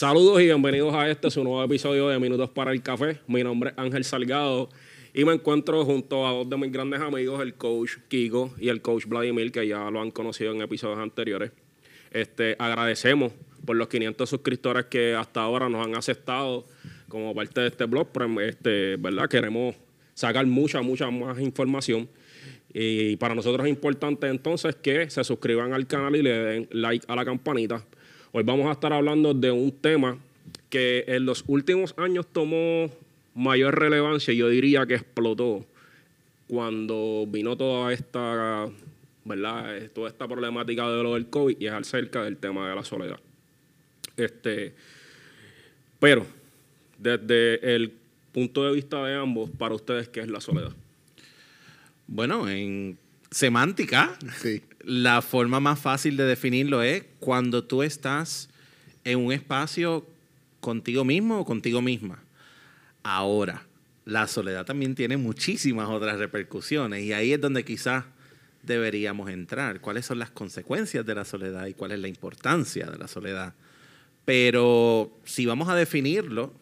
[0.00, 3.18] Saludos y bienvenidos a este su nuevo episodio de Minutos para el Café.
[3.26, 4.70] Mi nombre es Ángel Salgado
[5.12, 8.80] y me encuentro junto a dos de mis grandes amigos, el coach Kiko y el
[8.80, 11.52] coach Vladimir, que ya lo han conocido en episodios anteriores.
[12.12, 13.34] Este, agradecemos
[13.66, 16.64] por los 500 suscriptores que hasta ahora nos han aceptado
[17.10, 18.08] como parte de este blog.
[18.10, 19.28] pero, Este, ¿verdad?
[19.28, 19.74] Queremos
[20.14, 22.08] sacar mucha, mucha más información.
[22.72, 27.04] Y para nosotros es importante entonces que se suscriban al canal y le den like
[27.06, 27.84] a la campanita.
[28.32, 30.16] Hoy vamos a estar hablando de un tema
[30.68, 32.88] que en los últimos años tomó
[33.34, 35.66] mayor relevancia, yo diría que explotó
[36.46, 38.68] cuando vino toda esta,
[39.24, 39.90] ¿verdad?
[39.92, 43.18] Toda esta problemática de lo del COVID y es acerca del tema de la soledad.
[44.16, 44.74] Este,
[45.98, 46.24] pero,
[46.98, 47.92] desde el
[48.30, 50.72] punto de vista de ambos, para ustedes, ¿qué es la soledad?
[52.06, 52.96] Bueno, en
[53.28, 54.62] semántica, Sí.
[54.82, 58.48] La forma más fácil de definirlo es cuando tú estás
[59.04, 60.06] en un espacio
[60.60, 62.22] contigo mismo o contigo misma.
[63.02, 63.66] Ahora,
[64.04, 68.04] la soledad también tiene muchísimas otras repercusiones y ahí es donde quizás
[68.62, 69.80] deberíamos entrar.
[69.80, 73.54] ¿Cuáles son las consecuencias de la soledad y cuál es la importancia de la soledad?
[74.24, 76.52] Pero si vamos a definirlo,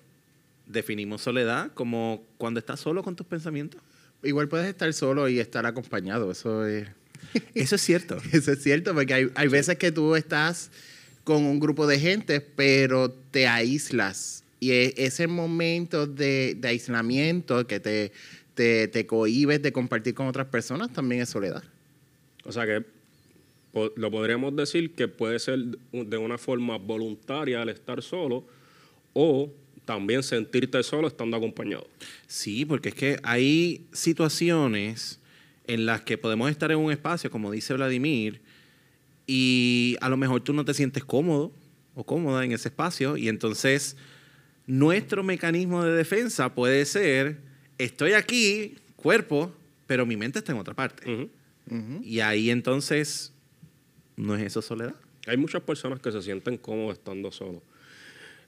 [0.67, 3.81] definimos soledad como cuando estás solo con tus pensamientos.
[4.23, 6.89] Igual puedes estar solo y estar acompañado, eso es,
[7.55, 8.17] Eso es cierto.
[8.33, 10.71] eso es cierto, porque hay, hay veces que tú estás
[11.25, 14.45] con un grupo de gente, pero te aíslas.
[14.61, 18.13] Y e- ese momento de, de aislamiento que te,
[18.55, 21.63] te, te cohibes de compartir con otras personas también es soledad.
[22.45, 22.85] O sea que
[23.97, 25.59] lo podríamos decir que puede ser
[25.93, 28.45] de una forma voluntaria al estar solo
[29.13, 29.53] o
[29.85, 31.87] también sentirte solo estando acompañado.
[32.27, 35.19] Sí, porque es que hay situaciones
[35.69, 38.41] en las que podemos estar en un espacio, como dice Vladimir,
[39.27, 41.53] y a lo mejor tú no te sientes cómodo
[41.95, 43.97] o cómoda en ese espacio, y entonces
[44.67, 47.39] nuestro mecanismo de defensa puede ser,
[47.77, 49.53] estoy aquí, cuerpo,
[49.87, 51.11] pero mi mente está en otra parte.
[51.11, 51.31] Ujú.
[51.71, 52.01] Ujú.
[52.03, 53.33] Y ahí entonces,
[54.17, 54.95] ¿no es eso soledad?
[55.27, 57.63] Hay muchas personas que se sienten cómodos estando solos.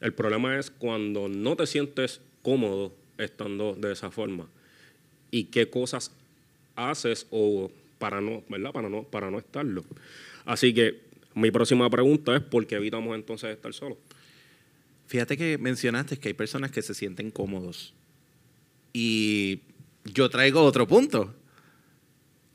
[0.00, 4.48] El problema es cuando no te sientes cómodo estando de esa forma
[5.30, 6.12] y qué cosas
[6.88, 8.72] haces o para no, ¿verdad?
[8.72, 9.84] Para no, para no estarlo.
[10.44, 11.02] Así que
[11.34, 13.98] mi próxima pregunta es ¿por qué evitamos entonces estar solos?
[15.06, 17.94] Fíjate que mencionaste que hay personas que se sienten cómodos.
[18.92, 19.60] Y
[20.04, 21.34] yo traigo otro punto.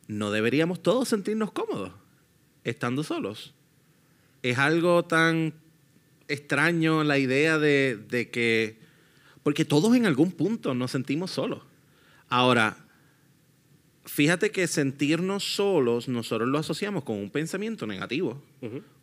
[0.08, 1.92] No deberíamos todos sentirnos cómodos
[2.64, 3.54] estando solos.
[4.42, 5.54] Es algo tan
[6.28, 8.78] extraño la idea de, de que...
[9.44, 11.62] Porque todos en algún punto nos sentimos solos.
[12.30, 12.85] Ahora,
[14.06, 18.42] fíjate que sentirnos solos nosotros lo asociamos con un pensamiento negativo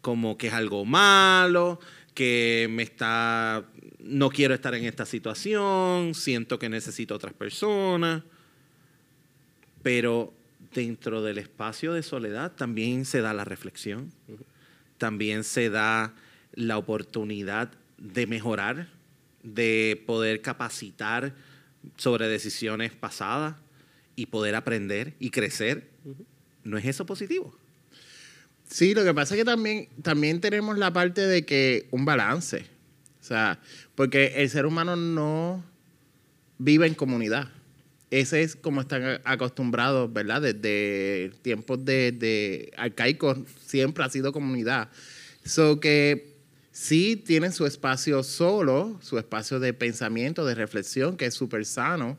[0.00, 1.78] como que es algo malo,
[2.14, 3.64] que me está
[4.00, 8.22] no quiero estar en esta situación, siento que necesito otras personas.
[9.82, 10.32] Pero
[10.74, 14.12] dentro del espacio de soledad también se da la reflexión,
[14.98, 16.14] también se da
[16.54, 18.88] la oportunidad de mejorar,
[19.42, 21.34] de poder capacitar
[21.96, 23.54] sobre decisiones pasadas
[24.16, 25.90] y poder aprender y crecer.
[26.64, 27.56] ¿No es eso positivo?
[28.68, 32.66] Sí, lo que pasa es que también, también tenemos la parte de que un balance.
[33.20, 33.60] O sea,
[33.94, 35.64] porque el ser humano no
[36.58, 37.48] vive en comunidad.
[38.10, 40.42] Ese es como están acostumbrados, ¿verdad?
[40.42, 44.90] Desde tiempos de, de arcaicos siempre ha sido comunidad.
[45.44, 46.32] So que
[46.72, 52.18] sí tienen su espacio solo, su espacio de pensamiento, de reflexión, que es súper sano,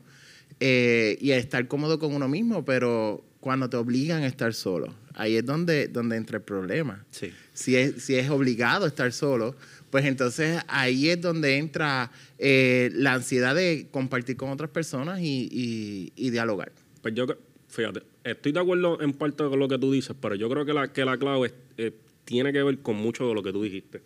[0.60, 4.94] eh, y a estar cómodo con uno mismo, pero cuando te obligan a estar solo,
[5.14, 7.04] ahí es donde, donde entra el problema.
[7.10, 7.30] Sí.
[7.52, 9.54] Si es, si es obligado a estar solo,
[9.90, 15.48] pues entonces ahí es donde entra eh, la ansiedad de compartir con otras personas y,
[15.52, 16.72] y- y dialogar.
[17.02, 17.26] Pues yo,
[17.68, 20.72] fíjate, estoy de acuerdo en parte con lo que tú dices, pero yo creo que
[20.72, 21.92] la, que la clave es- eh,
[22.24, 24.00] tiene que ver con mucho de lo que tú dijiste.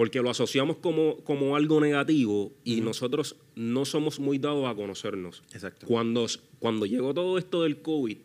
[0.00, 5.42] Porque lo asociamos como, como algo negativo y nosotros no somos muy dados a conocernos.
[5.52, 5.86] Exacto.
[5.86, 6.26] Cuando,
[6.58, 8.16] cuando llegó todo esto del COVID,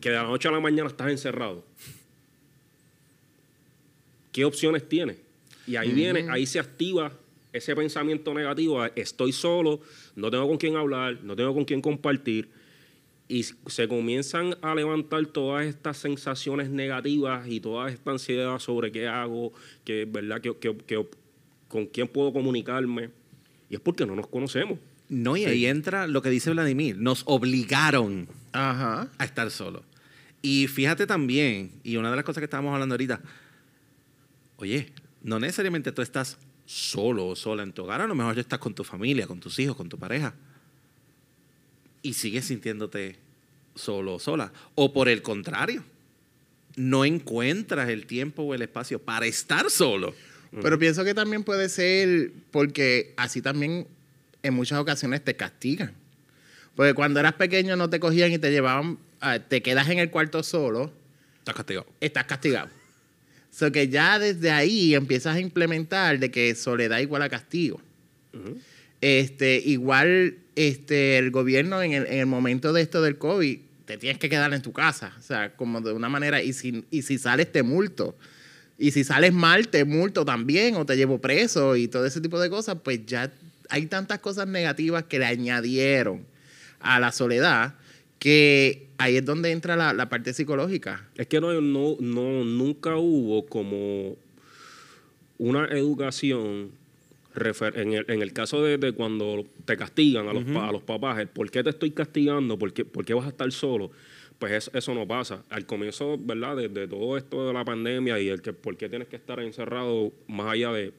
[0.00, 1.64] que de la noche a la mañana estás encerrado,
[4.32, 5.18] ¿qué opciones tienes?
[5.64, 7.16] Y ahí viene, ahí se activa
[7.52, 9.78] ese pensamiento negativo, estoy solo,
[10.16, 12.50] no tengo con quién hablar, no tengo con quién compartir,
[13.28, 19.08] y se comienzan a levantar todas estas sensaciones negativas y toda esta ansiedad sobre qué
[19.08, 19.52] hago,
[19.84, 20.40] qué, ¿verdad?
[20.40, 21.06] qué- qué- qué-
[21.68, 23.10] con quién puedo comunicarme,
[23.70, 24.78] y es porque no nos conocemos.
[25.08, 26.96] No, y ahí entra lo que dice Vladimir.
[26.98, 29.08] Nos obligaron Ajá.
[29.18, 29.82] a estar solos.
[30.42, 33.20] Y fíjate también, y una de las cosas que estábamos hablando ahorita,
[34.56, 34.92] oye,
[35.22, 38.74] no necesariamente tú estás solo o sola en tu hogar, a lo mejor estás con
[38.74, 40.34] tu familia, con tus hijos, con tu pareja.
[42.02, 43.16] Y sigues sintiéndote
[43.74, 44.52] solo o sola.
[44.74, 45.84] O por el contrario,
[46.76, 50.14] no encuentras el tiempo o el espacio para estar solo.
[50.60, 53.86] Pero pienso que también puede ser porque así también
[54.42, 55.92] en muchas ocasiones te castigan.
[56.74, 60.10] Porque cuando eras pequeño no te cogían y te llevaban, ah, te quedas en el
[60.10, 60.92] cuarto solo,
[61.38, 61.86] Estás castigado.
[62.00, 62.68] estás castigado.
[63.50, 67.80] So que ya desde ahí empiezas a implementar de que soledad igual a castigo.
[69.00, 73.98] Este, igual este, el gobierno en el, en el momento de esto del COVID, te
[73.98, 75.12] tienes que quedar en tu casa.
[75.18, 78.16] O sea, como de una manera, y si, y si sales te multo.
[78.78, 82.40] Y si sales mal, te multo también, o te llevo preso y todo ese tipo
[82.40, 83.32] de cosas, pues ya
[83.68, 86.26] hay tantas cosas negativas que le añadieron
[86.80, 87.74] a la soledad
[88.18, 91.08] que ahí es donde entra la, la parte psicológica.
[91.16, 94.16] Es que no, no, no, nunca hubo como
[95.38, 96.70] una educación
[97.34, 100.82] en el, en el caso de, de cuando te castigan a los, pa- a los
[100.82, 103.90] papás, el por qué te estoy castigando, por qué, por qué vas a estar solo,
[104.38, 105.42] pues es- eso no pasa.
[105.50, 106.56] Al comienzo, ¿verdad?
[106.56, 109.40] De, de todo esto de la pandemia y el que por qué tienes que estar
[109.40, 110.92] encerrado más allá de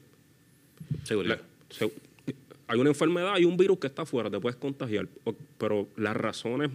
[1.04, 1.38] Seguridad.
[1.38, 1.92] la- se-
[2.66, 5.06] hay una enfermedad, hay un virus que está afuera, te puedes contagiar,
[5.58, 6.70] pero las razones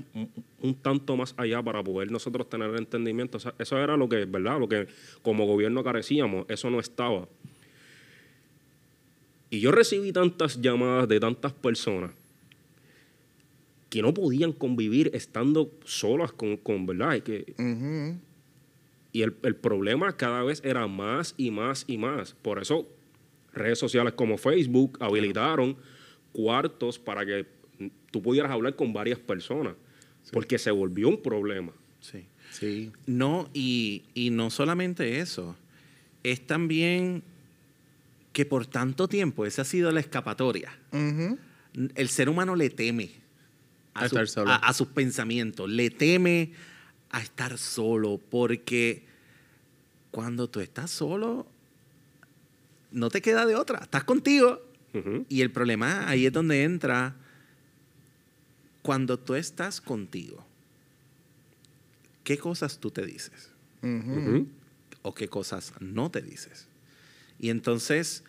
[0.62, 4.26] un, tanto más allá para poder nosotros tener entendimiento, o sea, eso era lo que,
[4.26, 4.60] ¿verdad?
[4.60, 4.86] Lo que
[5.24, 7.28] como gobierno carecíamos, eso no estaba.
[9.50, 12.12] Y yo recibí tantas llamadas de tantas personas
[13.90, 17.16] que no podían convivir estando solas con, con ¿verdad?
[17.16, 17.54] Y que,
[19.12, 22.36] y el, el problema cada vez era más y más y más.
[22.42, 22.88] Por eso
[23.54, 25.75] redes sociales como Facebook habilitaron
[26.31, 27.48] cuartos para que
[28.12, 29.75] tú pudieras hablar con varias personas.
[30.31, 31.74] Porque se volvió un problema.
[32.00, 32.25] Sí.
[32.51, 32.92] Sí.
[33.07, 35.56] No, y, y no solamente eso,
[36.24, 37.24] es también
[38.39, 40.71] que por tanto tiempo esa ha sido la escapatoria.
[41.94, 43.12] El ser humano le teme
[43.95, 44.15] A su-
[44.50, 46.53] a- a sus pensamientos, le teme
[47.09, 49.03] a estar solo, porque
[50.12, 51.47] cuando tú estás solo,
[52.94, 54.62] no te queda de otra, estás contigo.
[55.27, 57.18] Y el problema ahí es donde entra
[58.81, 60.45] cuando tú estás contigo.
[62.24, 63.50] ¿Qué cosas tú te dices?
[65.01, 66.68] O qué cosas no te dices.
[67.38, 68.24] Y entonces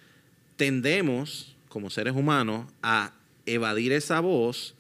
[0.60, 3.14] tendemos, como seres humanos, a
[3.46, 4.74] evadir esa voz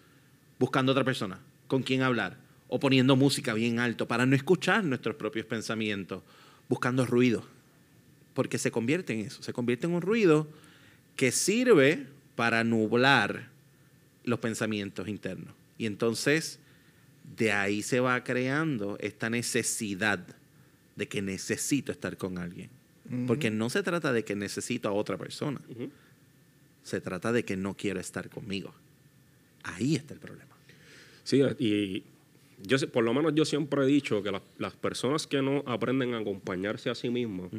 [0.58, 2.36] buscando otra persona con quien hablar
[2.68, 6.22] o poniendo música bien alto para no escuchar nuestros propios pensamientos,
[6.68, 7.46] buscando ruido,
[8.34, 10.48] porque se convierte en eso, se convierte en un ruido
[11.16, 12.06] que sirve
[12.36, 13.48] para nublar
[14.24, 15.54] los pensamientos internos.
[15.78, 16.58] Y entonces
[17.38, 20.26] de ahí se va creando esta necesidad
[20.94, 22.68] de que necesito estar con alguien.
[23.26, 25.60] Porque no se trata de que necesito a otra persona.
[26.82, 28.72] Se trata de que no quiero estar conmigo.
[29.62, 30.54] Ahí está el problema.
[31.24, 32.04] Sí, y
[32.62, 36.14] yo por lo menos yo siempre he dicho que las, las personas que no aprenden
[36.14, 37.50] a acompañarse a sí mismas,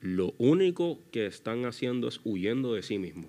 [0.00, 3.26] lo único que están haciendo es huyendo de sí mismos.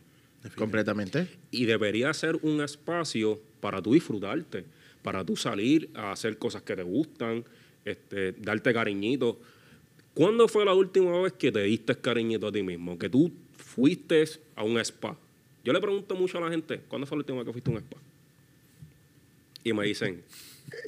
[0.56, 1.28] Completamente.
[1.52, 4.66] Y debería ser un espacio para tú disfrutarte,
[5.04, 7.44] para tú salir a hacer cosas que te gustan,
[7.86, 9.40] este, darte cariñito.
[10.14, 12.98] ¿Cuándo fue la última vez que te diste cariñito a ti mismo?
[12.98, 14.26] Que tú fuiste
[14.56, 15.16] a un spa.
[15.64, 17.74] Yo le pregunto mucho a la gente, ¿cuándo fue la última vez que fuiste a
[17.74, 17.98] un spa?
[19.64, 20.24] Y me dicen,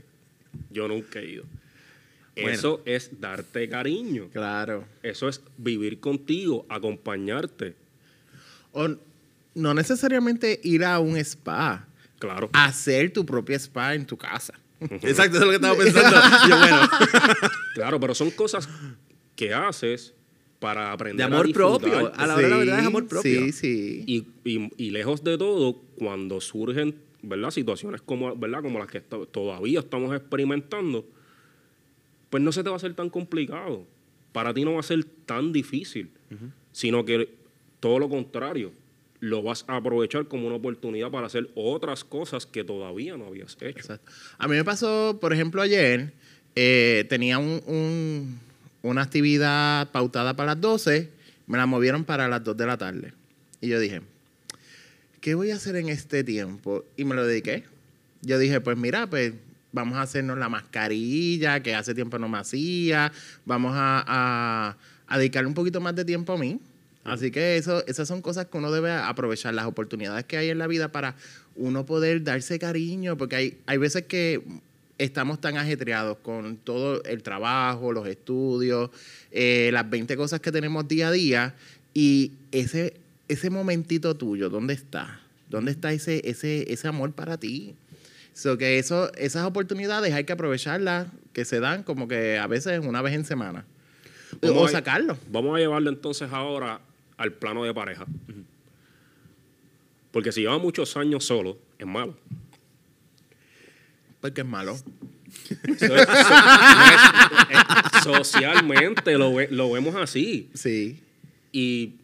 [0.72, 1.46] yo nunca he ido.
[2.36, 2.50] Bueno.
[2.50, 4.30] Eso es darte cariño.
[4.34, 4.86] Claro.
[5.03, 7.75] Eso es vivir contigo, acompañarte.
[8.72, 8.89] O
[9.56, 11.88] no necesariamente ir a un spa.
[12.18, 12.50] Claro.
[12.53, 14.53] Hacer tu propia spa en tu casa.
[14.80, 16.18] Exacto, eso es lo que estaba pensando.
[16.50, 16.89] Yo, bueno,
[17.75, 18.68] Claro, pero son cosas
[19.36, 20.13] que haces
[20.60, 22.12] para aprender de a amor propio.
[22.16, 23.46] A la hora de la verdad es amor propio.
[23.46, 24.04] Sí, sí.
[24.08, 27.52] Y, y- y lejos de todo, cuando surgen ¿verdad?
[27.52, 28.62] situaciones como, ¿verdad?
[28.62, 31.06] como las que to- todavía estamos experimentando,
[32.30, 33.86] pues no se te va a hacer tan complicado.
[34.32, 36.10] Para ti no va a ser tan difícil,
[36.72, 37.30] sino que
[37.80, 38.72] todo lo contrario,
[39.20, 43.56] lo vas a aprovechar como una oportunidad para hacer otras cosas que todavía no habías
[43.62, 43.78] hecho.
[43.80, 44.12] Exacto.
[44.38, 46.13] A mí me pasó, por ejemplo, ayer,
[46.56, 48.40] eh, tenía un- un-
[48.84, 51.10] una actividad pautada para las 12,
[51.48, 53.13] me la movieron para las 2 de la tarde.
[53.62, 54.02] Y yo dije,
[55.22, 56.86] ¿qué voy a hacer en este tiempo?
[56.98, 57.63] Y me lo dediqué.
[58.22, 59.34] Yo dije, pues mira, pues
[59.72, 63.12] vamos a hacernos la mascarilla, que hace tiempo no me hacía,
[63.46, 66.60] vamos a, a, a dedicarle un poquito más de tiempo a mí.
[67.06, 70.58] Así que eso, esas son cosas que uno debe aprovechar, las oportunidades que hay en
[70.58, 71.16] la vida para
[71.56, 74.42] uno poder darse cariño, porque hay, hay veces que
[75.03, 78.89] estamos tan ajetreados con todo el trabajo, los estudios,
[79.31, 81.55] eh, las 20 cosas que tenemos día a día
[81.93, 82.95] y ese,
[83.27, 85.19] ese momentito tuyo, ¿dónde está?
[85.50, 87.75] ¿Dónde está ese, ese, ese amor para ti?
[88.33, 92.79] So que eso, esas oportunidades hay que aprovecharlas, que se dan como que a veces
[92.83, 93.65] una vez en semana.
[94.41, 95.17] Vamos o a- sacarlo.
[95.29, 96.79] Vamos a llevarlo entonces ahora
[97.17, 98.05] al plano de pareja.
[100.12, 102.15] Porque si lleva muchos años solo, es malo.
[104.24, 104.77] Porque es malo.
[104.77, 104.84] So-
[108.01, 110.50] so- Socialmente lo, ve- lo vemos así.
[110.53, 111.01] Sí.
[111.51, 111.96] Y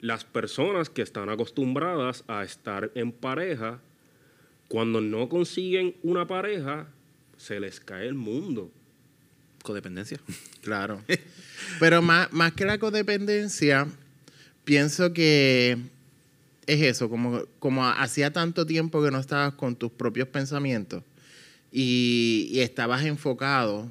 [0.00, 3.80] las personas que están acostumbradas a estar en pareja,
[4.68, 6.86] cuando no consiguen una pareja,
[7.36, 8.70] se les cae el mundo.
[9.62, 10.20] Codependencia.
[10.62, 11.02] Claro.
[11.80, 13.86] Pero más, más que la codependencia,
[14.64, 15.78] pienso que
[16.66, 21.02] es eso, como, como hacía tanto tiempo que no estabas con tus propios pensamientos
[21.72, 23.90] y, y estabas enfocado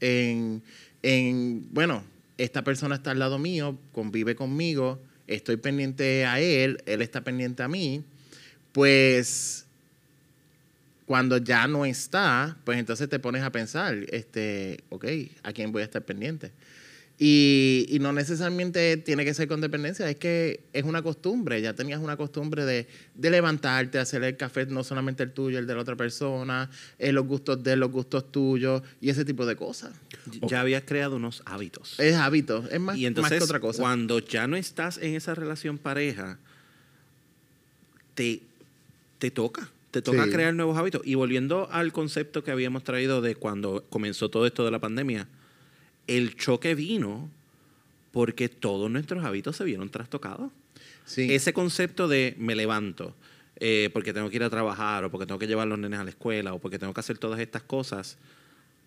[0.00, 0.62] en,
[1.02, 2.04] en, bueno,
[2.38, 7.62] esta persona está al lado mío, convive conmigo, estoy pendiente a él, él está pendiente
[7.62, 8.04] a mí,
[8.72, 9.66] pues
[11.06, 15.04] cuando ya no está, pues entonces te pones a pensar, este, ok,
[15.44, 16.50] ¿a quién voy a estar pendiente?
[17.18, 21.72] Y, y no necesariamente tiene que ser con dependencia, es que es una costumbre, ya
[21.72, 25.74] tenías una costumbre de, de levantarte, hacer el café, no solamente el tuyo, el de
[25.74, 26.68] la otra persona,
[26.98, 29.94] eh, los gustos de él, los gustos tuyos y ese tipo de cosas.
[30.46, 31.98] Ya habías creado unos hábitos.
[31.98, 33.80] Es hábito, es más, y más entonces, que otra cosa.
[33.80, 36.38] cuando ya no estás en esa relación pareja,
[38.14, 38.42] te,
[39.18, 39.70] te toca.
[39.90, 40.30] Te toca Sí.
[40.30, 41.00] crear nuevos hábitos.
[41.04, 45.28] Y volviendo al concepto que habíamos traído de cuando comenzó todo esto de la pandemia,
[46.06, 47.28] el choque vino
[48.12, 50.50] porque todos nuestros hábitos se vieron trastocados.
[51.04, 51.32] Sí.
[51.32, 53.14] Ese concepto de me levanto
[53.60, 55.98] eh, porque tengo que ir a trabajar o porque tengo que llevar a los nenes
[56.00, 58.16] a la escuela o porque tengo que hacer todas estas cosas,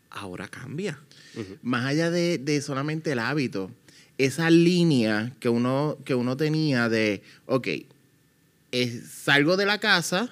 [0.10, 1.00] ahora cambia.
[1.62, 3.72] más allá de, de solamente el hábito,
[4.18, 7.68] esa línea que uno, que uno tenía de, ok,
[8.72, 10.30] es- salgo de la casa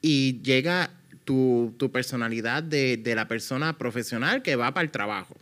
[0.00, 0.90] y llega
[1.24, 5.36] tu, tu personalidad de, de la persona profesional que va para el trabajo.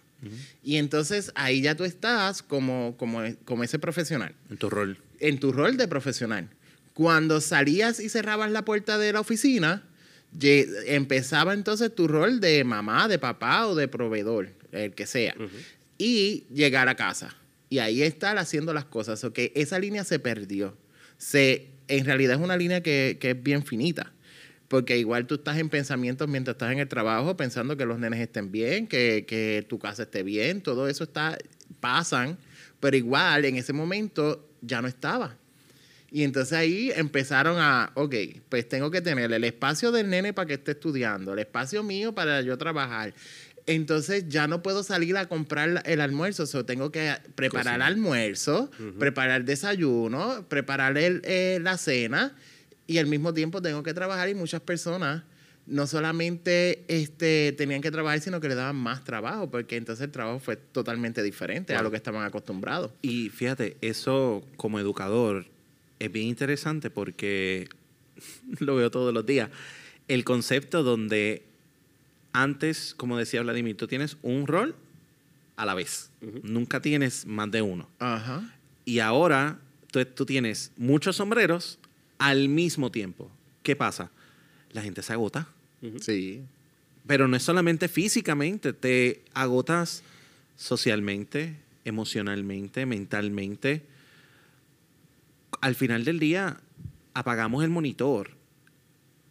[0.63, 4.99] Y entonces ahí ya tú estás como, como, como ese profesional En tu rol.
[5.19, 6.49] en tu rol de profesional.
[6.95, 9.83] Cuando salías y cerrabas la puerta de la oficina,
[10.87, 15.35] empezaba entonces tu rol de mamá, de papá o de proveedor, el que sea.
[15.99, 17.37] Y llegar a casa.
[17.69, 19.23] Y ahí estar haciendo las cosas.
[19.25, 20.77] O que esa línea se perdió.
[21.19, 24.13] Se, en realidad es una línea que, que es bien finita.
[24.71, 28.21] Porque igual tú estás en pensamientos mientras estás en el trabajo, pensando que los nenes
[28.21, 31.37] estén bien, que, que tu casa esté bien, todo eso está,
[31.81, 32.39] pasan,
[32.79, 35.37] pero igual en ese momento ya no estaba.
[36.13, 38.15] Y entonces ahí empezaron a, ok,
[38.49, 42.15] pues tengo que tener el espacio del nene para que esté estudiando, el espacio mío
[42.15, 43.13] para yo trabajar.
[43.67, 48.71] Entonces ya no puedo salir a comprar el almuerzo, so tengo que preparar el almuerzo,
[49.01, 52.37] preparar el desayuno, preparar el, eh, la cena
[52.91, 55.23] y al mismo tiempo tengo que trabajar y muchas personas
[55.65, 60.11] no solamente este, tenían que trabajar, sino que le daban más trabajo, porque entonces el
[60.11, 62.91] trabajo fue totalmente diferente a lo que estaban acostumbrados.
[63.01, 65.47] Y fíjate, eso como educador
[66.01, 67.69] es bien interesante porque
[68.59, 69.51] lo veo todos los días.
[70.09, 71.45] El concepto donde
[72.33, 74.75] antes, como decía Vladimir, tú tienes un rol
[75.55, 76.11] a la vez.
[76.43, 77.89] Nunca tienes más de uno.
[78.01, 78.53] Ajá.
[78.85, 79.61] Y ahora
[79.93, 81.79] tú, tú tienes muchos sombreros
[82.21, 83.31] al mismo tiempo.
[83.65, 84.13] ¿Qué pasa?
[84.71, 85.49] La gente se agota.
[86.01, 86.43] Sí.
[87.07, 90.05] Pero no es solamente físicamente, te agotas
[90.55, 93.83] socialmente, emocionalmente, mentalmente.
[95.63, 96.61] Al final del día
[97.15, 98.33] apagamos el monitor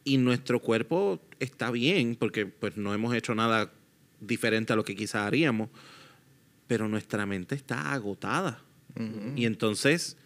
[0.03, 3.71] y nuestro cuerpo está bien porque pues no hemos hecho nada
[4.19, 5.69] diferente a lo que quizás haríamos,
[6.67, 8.63] pero nuestra mente está agotada.
[9.35, 10.17] Y entonces,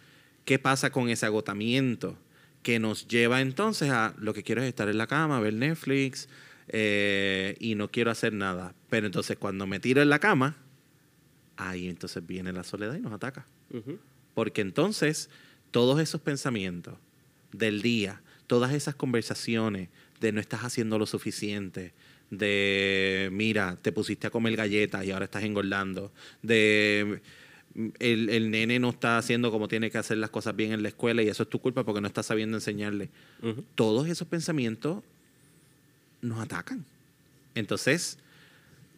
[0.46, 2.18] ¿qué pasa con ese agotamiento?
[2.64, 6.28] Que nos lleva entonces a lo que quiero es estar en la cama, ver Netflix
[6.66, 8.74] eh, y no quiero hacer nada.
[8.90, 10.56] Pero entonces cuando me tiro en la cama,
[11.56, 13.46] ahí entonces viene la soledad y nos ataca.
[14.34, 15.30] Porque entonces
[15.70, 16.94] todos esos pensamientos
[17.52, 19.88] del día, todas esas conversaciones
[20.20, 21.92] de no estás haciendo lo suficiente,
[22.30, 27.20] de mira, te pusiste a comer galletas y ahora estás engordando, de
[27.74, 30.88] el, el nene no está haciendo como tiene que hacer las cosas bien en la
[30.88, 33.10] escuela y eso es tu culpa porque no estás sabiendo enseñarle.
[33.74, 35.02] Todos esos pensamientos
[36.20, 36.84] nos atacan.
[37.54, 38.18] Entonces,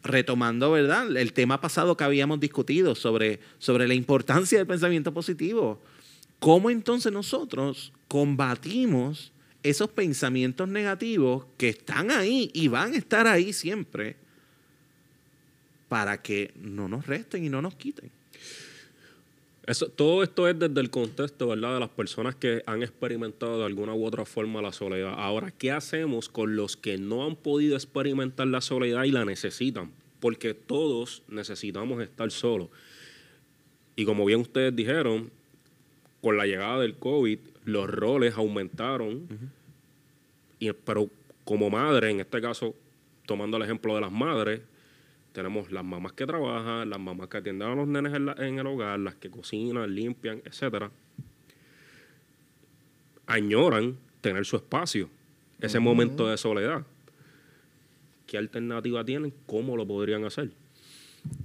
[0.03, 1.15] retomando, ¿verdad?
[1.15, 5.81] El tema pasado que habíamos discutido sobre, sobre la importancia del pensamiento positivo.
[6.39, 9.31] ¿Cómo entonces nosotros combatimos
[9.63, 14.15] esos pensamientos negativos que están ahí y van a estar ahí siempre
[15.89, 18.11] para que no nos resten y no nos quiten.
[19.67, 21.73] Eso, todo esto es desde el contexto, ¿verdad?
[21.73, 25.13] De las personas que han experimentado de alguna u otra forma la soledad.
[25.17, 29.91] Ahora, ¿qué hacemos con los que no han podido experimentar la soledad y la necesitan?
[30.21, 32.69] Porque todos necesitamos estar solos.
[33.97, 35.29] Y como bien ustedes dijeron,
[36.21, 39.27] con la llegada del COVID, los roles aumentaron.
[40.59, 41.09] y, pero
[41.43, 42.73] como madre, en este caso,
[43.25, 44.61] tomando el ejemplo de las madres,
[45.37, 48.57] tenemos las mamás que trabajan, las mamás que atienden a los nenes en, la- en
[48.57, 50.89] el hogar, las que cocinan, limpian, etcétera.
[53.27, 55.09] Añoran tener su espacio,
[55.61, 56.83] ese momento de soledad.
[58.25, 59.31] ¿Qué alternativa tienen?
[59.45, 60.49] ¿Cómo lo podrían hacer?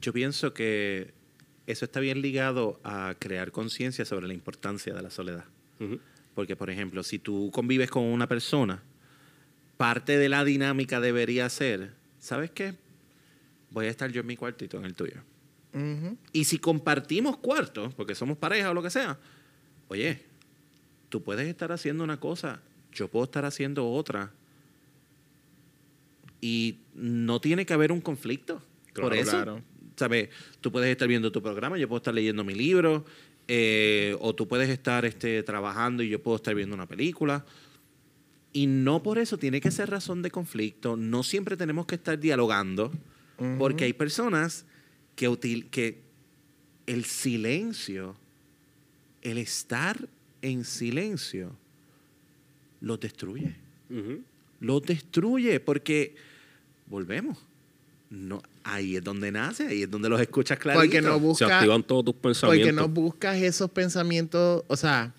[0.00, 1.12] Yo pienso que
[1.66, 5.44] eso está bien ligado a crear conciencia sobre la importancia de la soledad.
[6.34, 8.82] Porque, por ejemplo, si tú convives con una persona,
[9.76, 12.74] parte de la dinámica debería ser, ¿sabes qué?
[13.72, 15.22] Voy a estar yo en mi cuartito, en el tuyo.
[16.32, 19.18] Y si compartimos cuartos, porque somos pareja o lo que sea,
[19.88, 20.22] oye,
[21.08, 22.60] tú puedes estar haciendo una cosa,
[22.92, 24.32] yo puedo estar haciendo otra.
[26.42, 28.62] Y no tiene que haber un conflicto.
[28.94, 29.62] Por Claro, eso, claro.
[29.96, 30.28] ¿sabes?
[30.60, 33.06] Tú puedes estar viendo tu programa, yo puedo estar leyendo mi libro,
[33.48, 37.46] eh, o tú puedes estar este, trabajando y yo puedo estar viendo una película.
[38.52, 40.96] Y no por eso tiene que ser razón de conflicto.
[40.98, 42.92] No siempre tenemos que estar dialogando,
[43.58, 44.64] porque hay personas
[45.16, 46.00] que, util- que
[46.86, 48.16] el silencio,
[49.22, 50.08] el estar
[50.42, 51.54] en silencio,
[52.80, 53.54] los destruye.
[53.90, 54.22] Ujú.
[54.60, 56.14] Los destruye porque,
[56.86, 57.38] volvemos,
[58.10, 60.82] no, ahí es donde nace, ahí es donde los escuchas clarito.
[60.84, 62.68] Porque no Se busca, activan todos tus pensamientos.
[62.68, 65.14] porque no buscas esos pensamientos, o sea,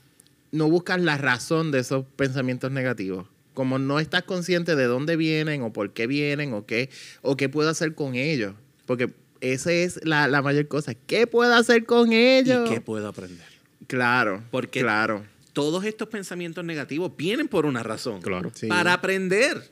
[0.52, 3.28] no buscas la razón de esos pensamientos negativos.
[3.54, 6.90] Como no estás consciente de dónde vienen o por qué vienen o qué,
[7.22, 8.56] o qué puedo hacer con ellos.
[8.86, 9.12] Porque
[9.42, 10.94] esa es la, la mayor cosa.
[10.94, 12.70] ¿Qué puedo hacer con ellos?
[12.70, 13.46] ¿Y qué puedo aprender?
[13.88, 14.44] Claro.
[14.52, 15.26] Porque- claro.
[15.54, 18.22] Todos estos pensamientos negativos vienen por una razón.
[18.24, 18.52] Claro.
[18.56, 18.66] Sí.
[18.68, 19.70] Para aprender.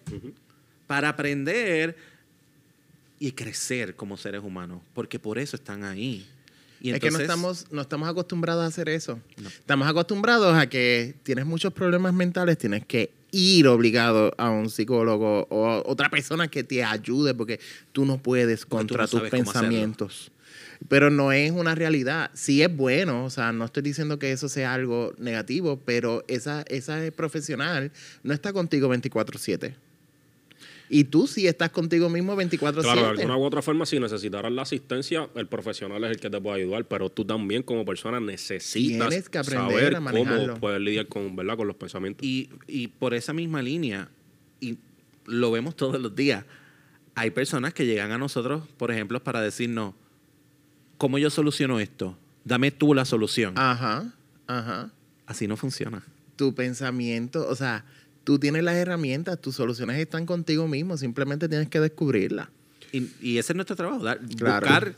[0.86, 1.96] Para aprender
[3.18, 4.82] y crecer como seres humanos.
[4.94, 6.28] Porque por eso están ahí.
[6.82, 9.20] Y es que no entonces- estamos, no estamos acostumbrados a hacer eso.
[9.44, 15.48] Estamos acostumbrados a que tienes muchos problemas mentales, tienes que ir obligado a un psicólogo
[15.50, 17.60] o a otra persona que te ayude porque
[17.92, 20.32] tú no puedes tú contra no tus pensamientos.
[20.88, 22.32] Pero no es una realidad.
[22.34, 26.64] Sí es bueno, o sea, no estoy diciendo que eso sea algo negativo, pero esa,
[26.64, 27.92] esa profesional
[28.24, 29.76] no está contigo 24/7.
[30.94, 32.82] Y tú sí estás contigo mismo 24/7.
[32.82, 36.30] Claro, de alguna u otra forma, si necesitaras la asistencia, el profesional es el que
[36.30, 40.48] te puede ayudar, pero tú también como persona necesitas Tienes que aprender saber a manejarlo.
[40.48, 41.56] cómo poder lidiar con, ¿verdad?
[41.56, 42.28] con los pensamientos.
[42.28, 44.10] Y, y por esa misma línea,
[44.60, 44.78] y
[45.26, 46.44] lo vemos todos los días,
[47.16, 49.94] hay personas que llegan a nosotros, por ejemplo, para decirnos,
[50.98, 52.18] ¿cómo yo soluciono esto?
[52.44, 53.54] Dame tú la solución.
[53.58, 54.14] Ajá,
[54.48, 54.92] ajá.
[55.26, 56.04] Así no funciona.
[56.36, 57.86] tu pensamiento, o sea,
[58.24, 62.50] tú tienes las herramientas, tus soluciones están contigo mismo, simplemente tienes que descubrirlas.
[62.92, 64.66] Y, y ese es nuestro trabajo, dar- Claro.
[64.66, 64.96] buscar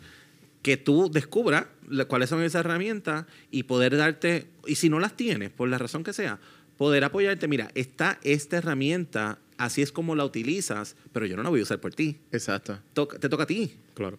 [0.61, 1.65] que tú descubras
[2.07, 6.03] cuáles son esas herramientas y poder darte, y si no las tienes, por la razón
[6.03, 6.39] que sea,
[6.77, 7.47] poder apoyarte.
[7.47, 11.63] Mira, está esta herramienta, así es como la utilizas, pero yo no la voy a
[11.63, 12.17] usar por ti.
[12.31, 12.79] Exacto.
[12.93, 13.73] Toca- te toca a ti.
[13.93, 14.17] Claro.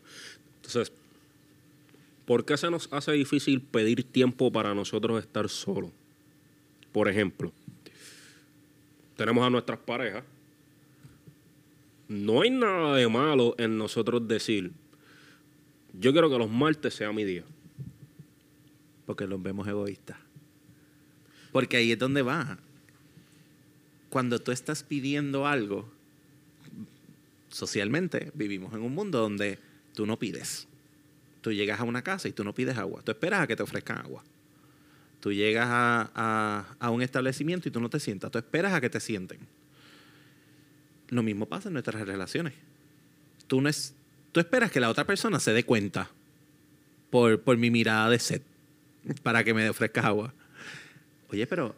[0.56, 0.92] Entonces,
[2.26, 5.90] ¿por qué se nos hace difícil pedir tiempo para nosotros estar solos?
[6.92, 7.52] Por ejemplo,
[9.16, 10.24] tenemos a nuestras parejas.
[12.09, 14.72] No hay nada de malo en nosotros decir,
[15.98, 17.44] yo quiero que los martes sea mi día.
[19.07, 20.16] Porque los vemos egoístas.
[21.53, 22.59] Porque ahí es donde va.
[24.11, 25.88] Cuando tú estás pidiendo algo,
[27.48, 29.59] socialmente vivimos en un mundo donde
[29.94, 30.66] tú no pides.
[31.40, 33.03] Tú llegas a una casa y tú no pides agua.
[33.03, 34.24] Tú esperas a que te ofrezcan agua.
[35.24, 38.30] Tú llegas a, a- a un establecimiento y tú no te sientas.
[38.30, 39.38] Tú esperas a que te sienten.
[41.08, 42.52] Lo mismo pasa en nuestras relaciones.
[43.46, 43.94] Tú, no es,
[44.32, 46.10] tú esperas que la otra persona se dé cuenta
[47.08, 48.42] por, por mi mirada de sed
[49.22, 50.34] para que me ofrezcas agua.
[51.30, 51.74] Oye, pero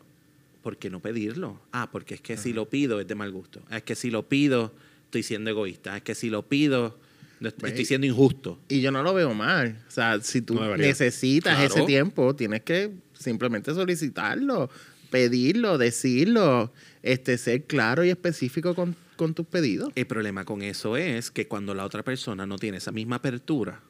[0.61, 1.61] ¿por qué no pedirlo?
[1.71, 3.63] Ah, porque es que si lo pido es de mal gusto.
[3.71, 5.97] Es que si lo pido estoy siendo egoísta.
[5.97, 6.99] Es que si lo pido
[7.39, 8.59] Ve- estoy siendo injusto.
[8.69, 9.85] Y yo no lo veo mal.
[9.87, 11.73] O sea, si tú No necesitas Claro.
[11.75, 12.91] ese tiempo, tienes que
[13.27, 14.71] simplemente solicitarlo,
[15.11, 19.91] pedirlo, decirlo, este, ser claro y específico con, con tus pedidos.
[19.97, 23.81] El problema con eso es que cuando la otra persona no tiene esa misma apertura,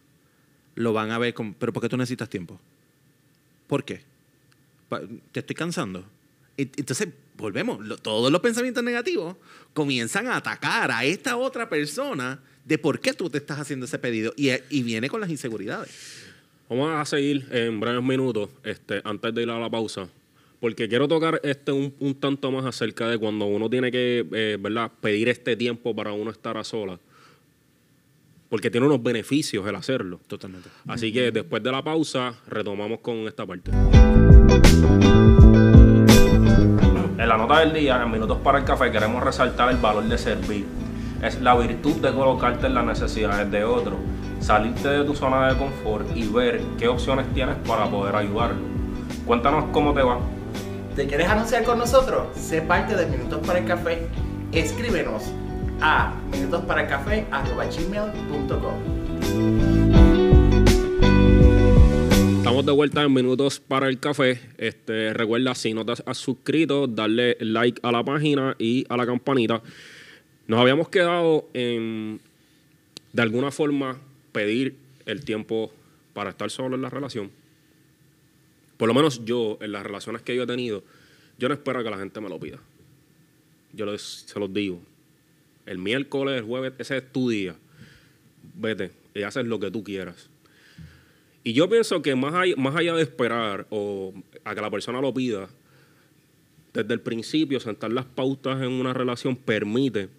[0.75, 2.59] lo van a ver como, pero ¿por qué tú necesitas tiempo?
[3.67, 4.01] ¿Por qué?
[5.33, 6.07] ¿Te estoy cansando?
[6.57, 9.37] Entonces volvemos, todos los pensamientos negativos
[9.75, 13.99] comienzan a atacar a esta otra persona de por qué tú te estás haciendo ese
[13.99, 16.26] pedido y, y viene con las inseguridades.
[16.69, 20.09] Vamos a seguir en breves minutos, este, antes de ir a la pausa,
[20.59, 24.59] porque quiero tocar este un, un tanto más acerca de cuando uno tiene que, eh,
[24.61, 26.99] ¿verdad?, pedir este tiempo para uno estar a solas,
[28.49, 30.19] porque tiene unos beneficios el hacerlo.
[30.27, 30.69] Totalmente.
[30.89, 33.71] Así que después de la pausa, retomamos con esta parte.
[37.19, 40.19] En la nota del día, en Minutos para el Café, queremos resaltar el valor de
[40.19, 40.65] servir.
[41.23, 43.97] Es la virtud de colocarte en las necesidades de otro,
[44.41, 48.57] salirte de tu zona de confort y ver qué opciones tienes para poder ayudarlo.
[49.27, 50.19] Cuéntanos cómo te va.
[50.95, 52.29] ¿Te quieres anunciar con nosotros?
[52.37, 54.09] Sé parte de Minutos para el Café.
[54.53, 55.25] Escríbenos
[55.81, 58.97] a minutosparaelcafé.gmail.com
[62.39, 64.41] Estamos de vuelta en Minutos para el Café.
[64.57, 69.05] Este, recuerda, si no te has suscrito, darle like a la página y a la
[69.05, 69.61] campanita.
[70.47, 72.21] Nos habíamos quedado en,
[73.13, 73.99] de alguna forma,
[74.37, 75.73] pedir el tiempo
[76.13, 77.31] para estar solo en la relación.
[78.77, 80.85] Por lo menos yo, en las relaciones que yo he tenido,
[81.39, 82.59] yo no espero que la gente me lo pida.
[83.73, 84.83] Yo se los digo.
[85.65, 87.57] El miércoles, el jueves, ese es tu día.
[88.55, 90.29] Vete y haces lo que tú quieras.
[91.43, 94.13] Y yo pienso que más más allá de esperar o
[94.45, 95.49] a que la persona lo pida,
[96.75, 100.11] desde el principio sentar las pautas en una relación permite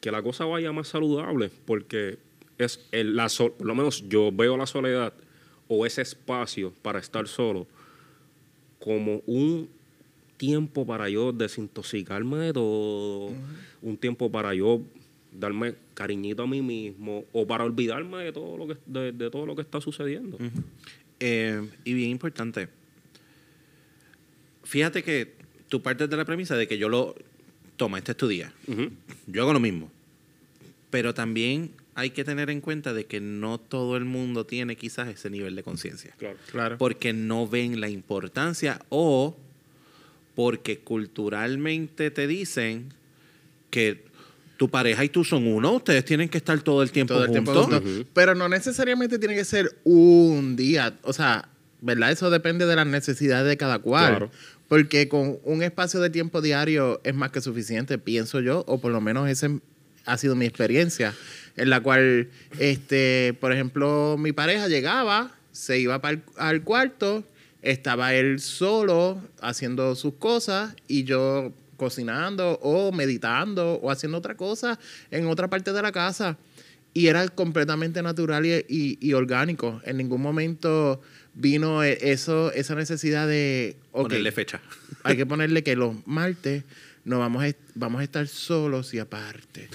[0.00, 2.18] que la cosa vaya más saludable, porque
[2.58, 5.12] es el, la sol- por lo menos yo veo la soledad
[5.68, 7.66] o ese espacio para estar solo
[8.78, 9.68] como un
[10.36, 13.30] tiempo para yo desintoxicarme de todo,
[13.82, 14.80] un tiempo para yo
[15.38, 19.44] darme cariñito a mí mismo o para olvidarme de todo lo que de, de todo
[19.46, 20.38] lo que está sucediendo.
[21.20, 22.68] Eh, y bien importante,
[24.64, 25.34] fíjate que
[25.68, 27.14] tú partes de la premisa de que yo lo...
[27.80, 28.52] Toma, este es tu día.
[29.26, 29.90] Yo hago lo mismo.
[30.90, 35.08] Pero también hay que tener en cuenta de que no todo el mundo tiene quizás
[35.08, 36.14] ese nivel de conciencia.
[36.18, 36.36] Claro.
[36.50, 36.76] Claro.
[36.76, 39.34] Porque no ven la importancia o
[40.34, 42.92] porque culturalmente te dicen
[43.70, 44.04] que
[44.58, 47.30] tu pareja y tú son uno, ustedes tienen que estar todo el tiempo todo el
[47.30, 47.80] tiempo juntos.
[47.80, 48.06] juntos.
[48.12, 50.98] Pero no necesariamente tiene que ser un día.
[51.04, 51.48] O sea,
[51.80, 52.10] ¿verdad?
[52.10, 54.10] Eso depende de las necesidades de cada cual.
[54.10, 54.30] Claro.
[54.70, 58.92] Porque con un espacio de tiempo diario es más que suficiente, pienso yo, o por
[58.92, 59.48] lo menos esa
[60.06, 61.12] ha sido mi experiencia,
[61.56, 62.28] en la cual,
[62.60, 67.24] este, por ejemplo, mi pareja llegaba, se iba para al cuarto,
[67.62, 74.78] estaba él solo haciendo sus cosas y yo cocinando o meditando o haciendo otra cosa
[75.10, 76.38] en otra parte de la casa.
[76.92, 79.80] Y era completamente natural y, y- y orgánico.
[79.84, 81.00] En ningún momento
[81.34, 83.76] vino e- eso, esa necesidad de...
[83.92, 84.60] Ponerle fecha.
[85.04, 86.64] hay que ponerle que los martes
[87.04, 89.68] no vamos a, vamos a estar solos y aparte.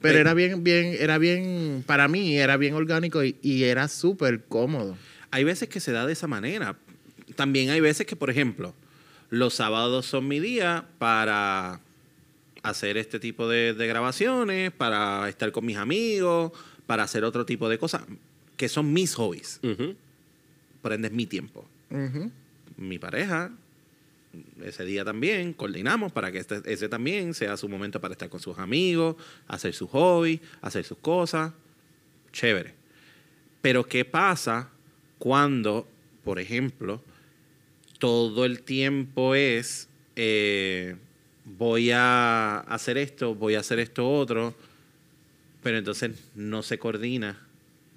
[0.00, 3.88] Pero Ve- era bien, bien, era bien, para mí era bien orgánico y, y era
[3.88, 4.96] súper cómodo.
[5.30, 6.76] Hay veces que se da de esa manera.
[7.36, 8.74] También hay veces que, por ejemplo,
[9.30, 11.80] los sábados son mi día para
[12.64, 16.50] hacer este tipo de, de grabaciones, para estar con mis amigos,
[16.86, 18.02] para hacer otro tipo de cosas,
[18.56, 19.60] que son mis hobbies.
[19.62, 19.94] Ujú.
[20.82, 21.66] Por ende, es mi tiempo.
[22.76, 23.52] Mi pareja,
[24.64, 28.40] ese día también, coordinamos para que este- ese también sea su momento para estar con
[28.40, 31.52] sus amigos, hacer sus hobbies, hacer sus cosas.
[32.32, 32.74] Chévere.
[33.62, 34.68] Pero, ¿qué pasa
[35.18, 35.86] cuando,
[36.24, 37.00] por ejemplo,
[37.98, 40.96] todo el tiempo es eh,
[41.44, 44.54] voy a hacer esto, voy a hacer esto otro,
[45.62, 47.38] pero entonces no se coordina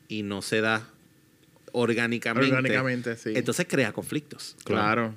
[0.07, 0.89] y no se da
[1.71, 2.49] orgánicamente.
[2.49, 3.31] Orgánicamente, sí.
[3.35, 4.55] Entonces crea conflictos.
[4.63, 5.15] Claro,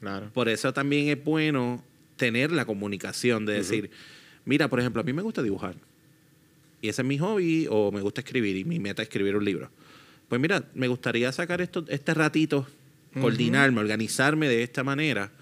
[0.00, 0.30] claro.
[0.32, 1.82] Por eso también es bueno
[2.16, 3.90] tener la comunicación de decir,
[4.44, 5.76] mira, por ejemplo, a mí me gusta dibujar.
[6.80, 9.44] Y ese es mi hobby, o me gusta escribir, y mi meta es escribir un
[9.44, 9.70] libro.
[10.28, 12.68] Pues mira, me gustaría sacar esto, este ratito,
[13.20, 15.32] coordinarme, organizarme de esta manera,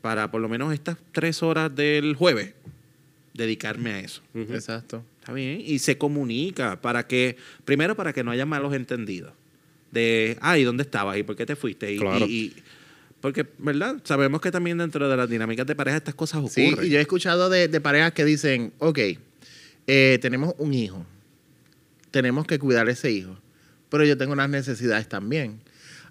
[0.00, 2.54] para por lo menos estas tres horas del jueves,
[3.34, 4.22] dedicarme a eso.
[4.34, 5.04] Exacto.
[5.20, 5.62] Está bien.
[5.64, 9.32] Y se comunica para que, primero para que no haya malos entendidos.
[9.92, 11.16] De, ay, ¿dónde estabas?
[11.18, 11.92] ¿Y por qué te fuiste?
[11.92, 12.26] Y, Claro.
[12.26, 12.54] y- y-
[13.20, 13.96] porque, ¿verdad?
[14.04, 16.86] Sabemos que también dentro de las dinámicas de pareja estas cosas Sí, ocurren.
[16.86, 18.98] y yo he escuchado de, de parejas que dicen, ok,
[19.86, 21.04] eh, tenemos un hijo,
[22.10, 23.36] tenemos que cuidar a ese hijo,
[23.90, 25.60] pero yo tengo unas necesidades también.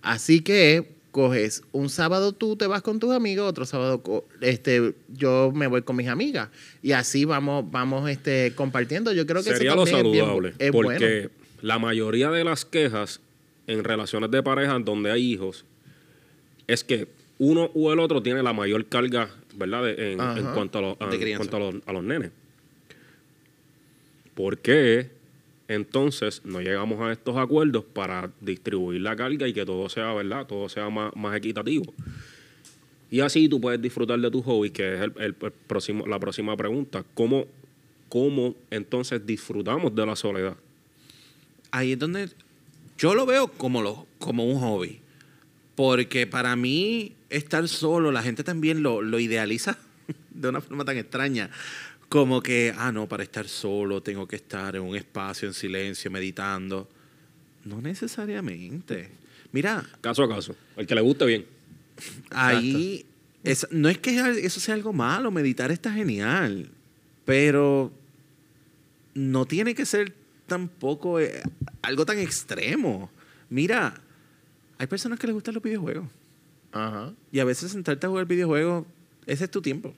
[0.04, 4.02] Así que coges un sábado tú te vas con tus amigos, otro sábado
[4.41, 6.50] este, yo me voy con mis amigas
[6.84, 9.12] y así vamos, vamos este, compartiendo.
[9.13, 10.54] Yo creo que Sería eso lo también es bien saludable.
[10.60, 11.30] es porque bueno.
[11.62, 13.22] la mayoría de las quejas
[13.67, 15.65] en relaciones de pareja donde hay hijos
[16.67, 17.08] es que
[17.39, 19.84] uno u el otro tiene la mayor carga, ¿verdad?
[19.86, 20.39] De- en, Ajá.
[20.39, 21.50] en cuanto, a, los- a- De en crianza.
[21.50, 22.32] cuanto a, los, a los nenes.
[24.36, 25.10] ¿Por qué
[25.69, 30.45] entonces no llegamos a estos acuerdos para distribuir la carga y que todo sea, ¿verdad?
[30.45, 31.93] Todo sea más, más equitativo.
[33.10, 37.05] Y así tú puedes disfrutar de tu hobby, que es el, próximo, la próxima pregunta.
[37.13, 37.45] ¿Cómo,
[38.10, 40.58] ¿Cómo entonces disfrutamos de la soledad?
[41.71, 42.29] ahí es donde
[42.97, 44.99] yo lo veo como, lo, como un hobby.
[45.75, 49.77] Porque para mí estar solo, la gente también lo, lo idealiza
[50.32, 51.49] de una forma tan extraña.
[52.10, 56.10] Como que, ah, no, para estar solo tengo que estar en un espacio en silencio,
[56.10, 56.89] meditando.
[57.65, 59.10] No necesariamente.
[59.52, 60.56] Mira, Caso a caso.
[60.76, 61.45] El que le guste bien.
[62.32, 63.06] ahí
[63.43, 66.69] es- no es que eso sea algo malo, meditar está genial,
[67.26, 67.91] pero
[69.13, 70.13] no tiene que ser
[70.48, 71.41] tampoco eh,
[71.82, 73.12] algo tan extremo.
[73.50, 73.93] Mira,
[74.78, 76.08] hay personas que les gustan los videojuegos
[76.72, 77.13] Ajá.
[77.32, 78.86] y a veces sentarte a jugar videojuegos,
[79.26, 79.93] ese es tu tiempo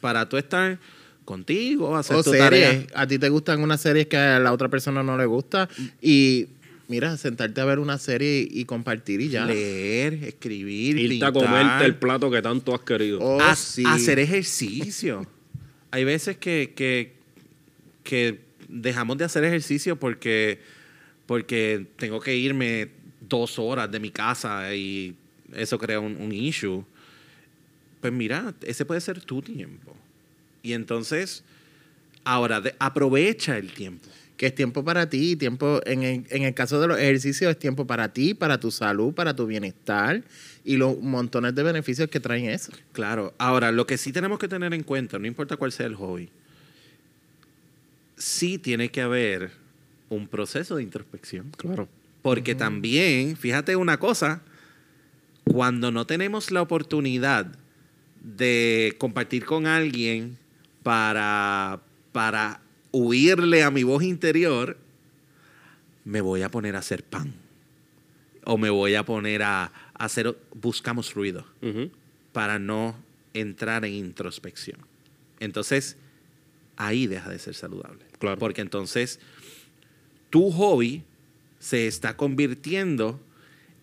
[0.00, 0.78] para tú estar
[1.24, 2.44] contigo, hacer O tu series.
[2.50, 2.86] tarea.
[2.94, 5.68] A ti te gustan unas series que a la otra persona no le gusta.
[6.02, 6.46] Y
[6.88, 9.46] mira, sentarte a ver una serie y compartir y ya.
[9.46, 13.18] Leer, escribir, Irte a comerte el plato que tanto has querido.
[13.20, 13.84] Oh, sí.
[13.86, 15.26] hacer ejercicio.
[15.92, 17.12] Hay veces que, que,
[18.04, 20.60] que dejamos de hacer ejercicio porque,
[21.26, 22.88] porque tengo que irme
[23.20, 25.14] dos horas de mi casa y
[25.54, 26.84] eso crea un, un issue.
[28.00, 29.94] Pues mira, ese puede ser tu tiempo.
[30.62, 31.42] Y entonces,
[32.24, 34.08] ahora, de- aprovecha el tiempo.
[34.36, 37.58] Que es tiempo para ti, tiempo, en el, en el caso de los ejercicios, es
[37.58, 40.22] tiempo para ti, para tu salud, para tu bienestar
[40.64, 42.72] y los montones de beneficios que traen eso.
[42.92, 43.34] Claro.
[43.36, 46.30] Ahora, lo que sí tenemos que tener en cuenta, no importa cuál sea el hobby,
[48.16, 49.50] sí tiene que haber
[50.08, 51.50] un proceso de introspección.
[51.56, 51.88] Claro.
[52.22, 54.42] Porque también, fíjate una cosa,
[55.44, 57.46] cuando no tenemos la oportunidad
[58.22, 60.36] de compartir con alguien
[60.82, 61.80] para,
[62.12, 62.60] para
[62.92, 64.76] huirle a mi voz interior,
[66.04, 67.32] me voy a poner a hacer pan.
[68.44, 71.44] O me voy a poner a, a hacer, buscamos ruido
[72.32, 72.96] para no
[73.34, 74.78] entrar en introspección.
[75.40, 75.96] Entonces,
[76.76, 78.04] ahí deja de ser saludable.
[78.18, 78.38] Claro.
[78.38, 79.20] Porque entonces
[80.30, 81.04] tu hobby
[81.58, 83.20] se está convirtiendo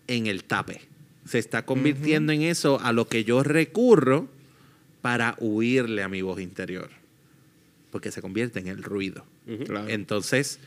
[0.06, 0.82] en el tape.
[1.24, 4.28] Se está convirtiendo en eso a lo que yo recurro
[5.02, 6.90] para huirle a mi voz interior.
[7.90, 9.24] Porque se convierte en el ruido.
[9.66, 9.88] Claro.
[9.88, 10.58] Entonces,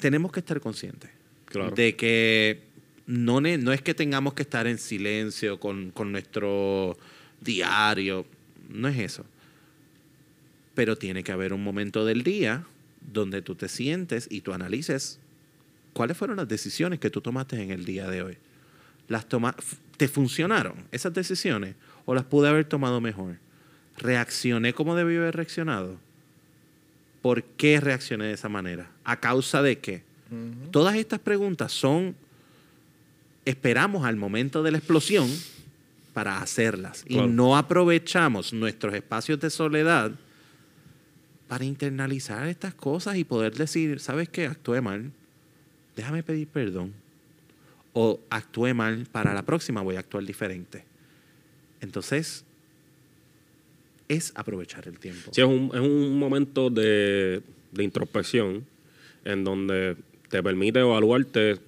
[0.00, 1.10] tenemos que estar conscientes
[1.46, 1.70] Claro.
[1.72, 2.62] de que
[3.06, 6.96] no, es que tengamos que estar en silencio con, con nuestro
[7.40, 8.24] diario,
[8.68, 9.24] no es eso.
[10.74, 12.64] Pero tiene que haber un momento del día
[13.12, 15.18] donde tú te sientes y tú analices
[15.92, 18.36] cuáles fueron las decisiones que tú tomaste en el día de hoy.
[19.08, 19.56] Las toma
[19.96, 23.36] ¿Te funcionaron esas decisiones o las pude haber tomado mejor?
[23.98, 25.96] ¿Reaccioné como debí haber reaccionado?
[27.22, 28.90] ¿Por qué reaccioné de esa manera?
[29.04, 30.02] ¿A causa de qué?
[30.70, 32.14] Todas estas preguntas son,
[33.44, 35.28] esperamos al momento de la explosión
[36.14, 37.26] para hacerlas Claro.
[37.26, 40.12] y no aprovechamos nuestros espacios de soledad
[41.48, 44.46] para internalizar estas cosas y poder decir, ¿sabes qué?
[44.46, 45.10] Actué mal,
[45.96, 46.92] déjame pedir perdón.
[47.92, 50.84] O actué mal, para la próxima voy a actuar diferente.
[51.80, 52.44] Entonces,
[54.08, 55.30] es aprovechar el tiempo.
[55.32, 58.64] Sí, es un, es un momento de, de introspección
[59.24, 59.96] en donde
[60.28, 61.58] te permite evaluarte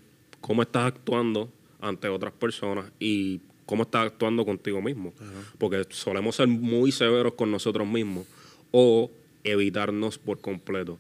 [0.40, 5.12] cómo estás actuando ante otras personas y cómo estás actuando contigo mismo.
[5.59, 8.27] Porque solemos ser muy severos con nosotros mismos
[8.72, 9.11] o
[9.44, 10.98] evitarnos por completo.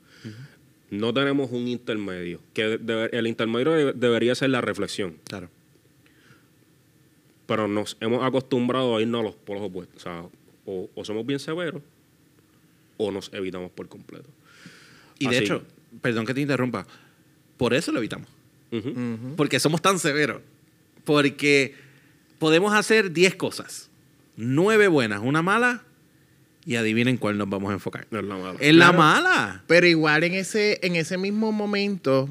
[0.90, 2.78] No tenemos un intermedio, que
[3.12, 5.48] el intermedio debe- debería ser la reflexión, Claro.
[7.46, 9.96] Pero nos hemos acostumbrado a irnos a los polos opuestos.
[9.96, 10.24] O sea,
[10.66, 11.82] o, o somos bien severos
[12.96, 14.28] o nos evitamos por completo.
[15.18, 15.62] Y de hecho,
[16.00, 16.86] perdón que te interrumpa,
[17.56, 18.28] por eso lo evitamos.
[19.36, 20.40] Porque somos tan severos.
[21.04, 21.74] Porque
[22.38, 23.90] podemos hacer 10 cosas.
[24.36, 25.82] 9 buenas, una mala.
[26.64, 28.06] Y adivinen cuál nos vamos a enfocar.
[28.10, 28.56] Es la mala.
[28.60, 28.98] En la Claro.
[28.98, 29.64] mala.
[29.66, 32.28] Pero igual en ese, en ese mismo momento,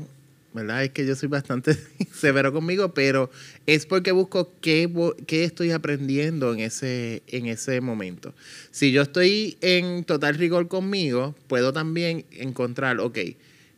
[0.53, 0.83] ¿verdad?
[0.83, 1.77] Es que yo soy bastante
[2.13, 3.29] severo conmigo, pero
[3.65, 4.91] es porque busco qué,
[5.27, 8.33] qué estoy aprendiendo en ese, en ese momento.
[8.71, 13.17] Si yo estoy en total rigor conmigo, puedo también encontrar, ok,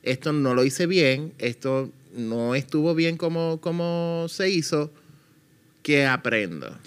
[0.04, 4.92] esto no lo hice bien, esto no estuvo bien como, como se hizo,
[5.82, 6.78] ¿qué aprendo?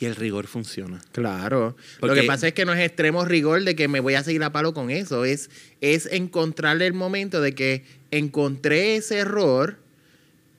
[0.00, 1.00] Y el rigor funciona.
[1.12, 1.76] Claro.
[2.00, 4.42] Lo que pasa es que no es extremo rigor de que me voy a seguir
[4.42, 5.24] a palo con eso.
[5.24, 9.76] Es, es encontrarle el momento de que encontré ese error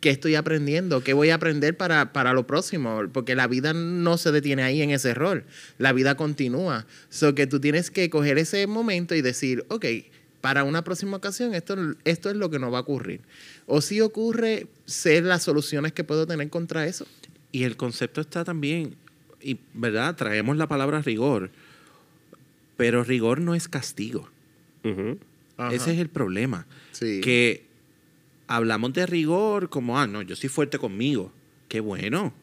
[0.02, 1.04] ¿Qué estoy aprendiendo?
[1.04, 3.04] ¿Qué voy a aprender para, para lo próximo?
[3.14, 5.44] Porque la vida no se detiene ahí en ese rol.
[5.78, 6.88] La vida continúa.
[7.10, 9.86] So que tú tienes que coger ese momento y decir, ok,
[10.42, 13.22] para una próxima ocasión esto, esto es lo que no va a ocurrir.
[13.68, 17.06] O si ocurre, ser las soluciones que puedo tener contra eso.
[17.52, 18.96] Y el concepto está también,
[19.44, 21.52] y verdad, traemos la palabra rigor,
[22.78, 24.30] pero rigor no es castigo.
[24.84, 26.66] Ese es el problema.
[26.92, 27.22] Sí.
[27.22, 27.66] Que
[28.48, 31.32] hablamos de rigor como, ah, no, yo soy fuerte conmigo.
[31.68, 32.34] Qué bueno.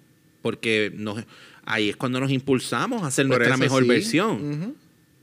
[0.42, 1.24] Porque nos,
[1.64, 3.88] ahí es cuando nos impulsamos a hacer Por nuestra mejor sí.
[3.88, 4.74] versión.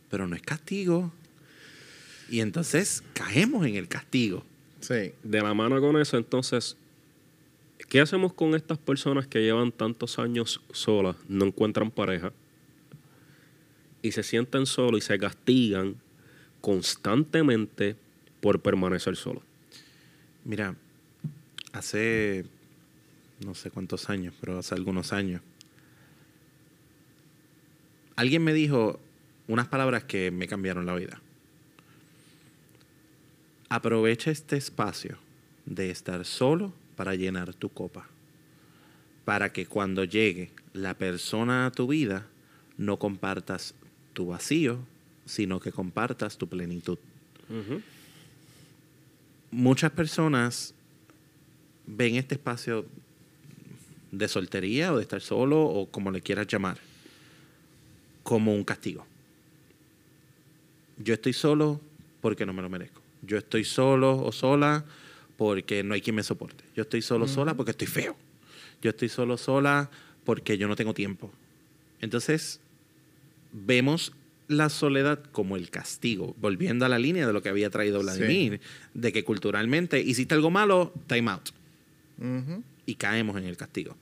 [0.09, 1.11] Pero no es castigo.
[2.29, 4.43] Y entonces caemos en el castigo.
[4.81, 5.13] Sí.
[5.23, 6.77] De la mano con eso, entonces,
[7.89, 12.31] ¿qué hacemos con estas personas que llevan tantos años solas, no encuentran pareja
[14.01, 15.95] y se sienten solos y se castigan
[16.61, 17.95] constantemente
[18.41, 19.43] por permanecer solos?
[20.43, 20.75] Mira,
[21.73, 22.45] hace
[23.39, 25.41] no sé cuántos años, pero hace algunos años,
[28.15, 28.99] alguien me dijo
[29.47, 31.21] unas palabras que me cambiaron la vida.
[33.69, 35.17] Aprovecha este espacio
[35.65, 38.07] de estar solo para llenar tu copa.
[39.25, 42.27] Para que cuando llegue la persona a tu vida,
[42.77, 43.73] no compartas
[44.13, 44.79] tu vacío,
[45.25, 46.99] sino que compartas tu plenitud
[49.55, 50.73] muchas personas
[51.87, 52.85] ven este espacio
[54.11, 56.77] de soltería o de estar solo o como le quieras llamar
[58.23, 59.05] como un castigo.
[60.97, 61.79] Yo estoy solo
[62.21, 63.01] porque no me lo merezco.
[63.21, 64.83] Yo estoy solo o sola
[65.37, 66.63] porque no hay quien me soporte.
[66.75, 68.15] Yo estoy solo sola porque estoy feo.
[68.81, 69.89] Yo estoy solo sola
[70.23, 71.31] porque yo no tengo tiempo.
[72.01, 72.59] Entonces,
[73.51, 74.13] vemos
[74.47, 78.61] la soledad como el castigo, volviendo a la línea de lo que había traído Vladimir,
[78.93, 81.49] de que culturalmente hiciste algo malo, time out,
[82.85, 83.95] y caemos en el castigo.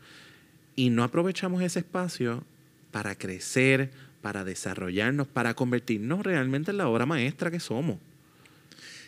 [0.75, 2.43] Y no aprovechamos ese espacio
[2.91, 3.91] para crecer,
[4.21, 7.97] para desarrollarnos, para convertirnos realmente en la obra maestra que somos.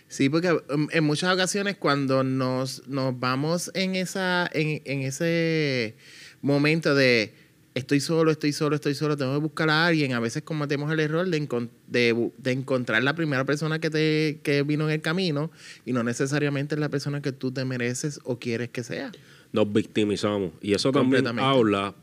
[0.07, 5.95] Sí, porque um, en muchas ocasiones cuando nos, nos vamos en, esa, en, en ese
[6.41, 7.33] momento de
[7.73, 10.99] estoy solo, estoy solo, estoy solo, tengo que buscar a alguien, a veces cometemos el
[11.01, 15.01] error de, encon- de, de encontrar la primera persona que, te, que vino en el
[15.01, 15.51] camino
[15.85, 19.11] y no necesariamente es la persona que tú te mereces o quieres que sea.
[19.51, 20.51] Nos victimizamos.
[20.61, 21.95] Y eso también habla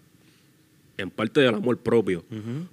[1.03, 2.25] en parte del amor propio,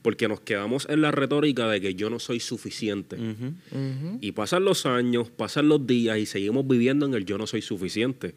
[0.02, 3.18] porque nos quedamos en la retórica de que yo no soy suficiente.
[4.22, 7.62] Y pasan los años, pasan los días y seguimos viviendo en el yo no soy
[7.62, 8.36] suficiente.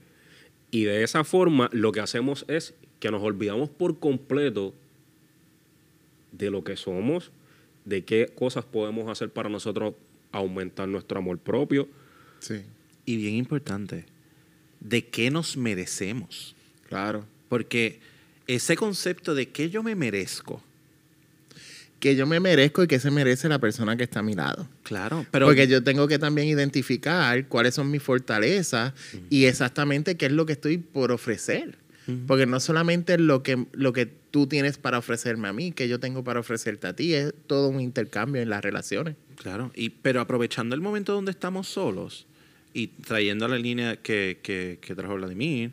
[0.71, 4.75] Y de esa forma lo que hacemos es que nos olvidamos por completo
[6.33, 7.31] de lo que somos,
[7.85, 9.95] de qué cosas podemos hacer para nosotros
[10.31, 11.89] aumentar nuestro amor propio.
[12.39, 12.63] Sí,
[13.05, 14.07] Y bien importante,
[14.81, 16.55] de qué nos merecemos.
[16.89, 17.27] claro.
[17.49, 18.01] Porque
[18.47, 20.63] ese concepto de qué yo me merezco,
[22.01, 24.67] Que yo me merezco y que se merece la persona que está a mi lado.
[24.83, 28.93] claro, pero Porque yo tengo que también identificar cuáles son mis fortalezas
[29.31, 31.77] y exactamente qué es lo que estoy por ofrecer.
[32.27, 36.01] Porque no solamente lo que, lo que tú tienes para ofrecerme a mí, que yo
[36.01, 39.15] tengo para ofrecerte a ti, es todo un intercambio en las relaciones.
[39.37, 42.27] Claro, y, pero aprovechando el momento donde estamos solos
[42.75, 45.71] y trayendo la línea que, que, que trajo Vladimir,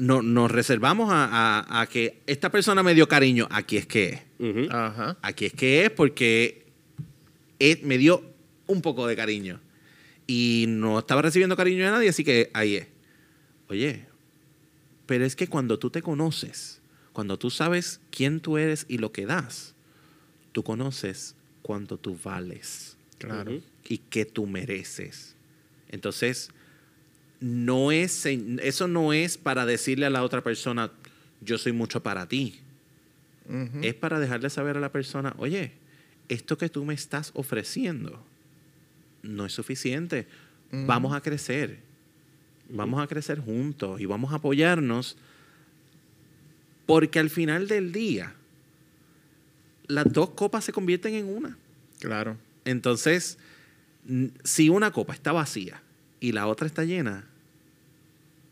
[0.00, 1.24] no, nos reservamos a,
[1.60, 4.08] a- a que esta persona me dio cariño, aquí es que
[4.38, 4.70] es.
[4.70, 5.16] Ajá.
[5.22, 6.66] Aquí es que es porque
[7.58, 8.22] es- me dio
[8.66, 9.60] un poco de cariño.
[10.26, 12.86] Y no estaba recibiendo cariño de nadie, así que ahí es.
[13.68, 14.06] Oye,
[15.06, 16.80] pero es que cuando tú te conoces,
[17.12, 19.74] cuando tú sabes quién tú eres y lo que das,
[20.52, 23.60] tú conoces cuánto tú vales Claro.
[23.88, 25.34] Y qué tú mereces.
[25.90, 26.50] Entonces,
[27.40, 30.90] no es, eso no es para decirle a la otra persona,
[31.40, 32.60] yo soy mucho para ti
[33.82, 35.72] es para dejarle saber a la persona, oye,
[36.28, 38.22] esto que tú me estás ofreciendo
[39.22, 40.26] no es suficiente.
[40.70, 41.78] Vamos a crecer.
[42.68, 45.16] Vamos a crecer juntos y vamos a apoyarnos
[46.86, 48.34] porque al final del día
[49.88, 51.58] las dos copas se convierten en una.
[51.98, 52.36] Claro.
[52.64, 53.38] Entonces,
[54.44, 55.82] si una copa está vacía
[56.20, 57.24] y la otra está llena,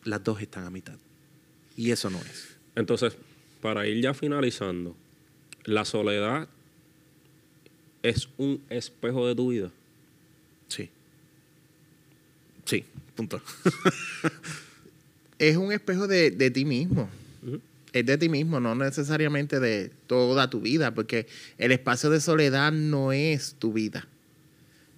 [0.09, 0.97] las dos están a mitad.
[1.77, 2.57] Y eso no es.
[2.75, 3.15] Entonces,
[3.61, 4.97] para ir ya finalizando,
[5.65, 6.49] la soledad
[8.03, 9.71] es un espejo de tu vida.
[10.69, 10.91] Sí.
[12.65, 12.85] Sí,
[13.15, 13.41] punto.
[15.39, 17.09] Es un espejo de, de ti mismo.
[17.93, 21.29] Es de ti mismo, no necesariamente de toda tu vida, porque
[21.59, 24.09] el espacio de soledad no es tu vida.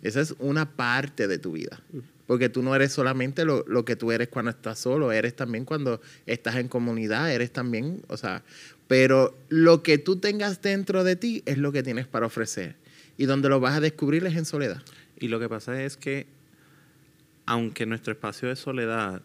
[0.02, 1.82] Esa es una parte de tu vida.
[2.30, 5.64] Porque tú no eres solamente lo, lo que tú eres cuando estás solo, eres también
[5.64, 8.44] cuando estás en comunidad, eres también, o sea,
[8.86, 12.76] pero lo que tú tengas dentro de ti es lo que tienes para ofrecer.
[13.16, 14.80] Y donde lo vas a descubrir es en soledad.
[15.18, 16.28] Y lo que pasa es que,
[17.46, 19.22] aunque nuestro espacio de soledad